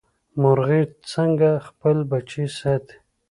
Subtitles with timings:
[0.41, 0.81] مورغۍ
[1.11, 2.97] څنګه خپل بچي ساتي؟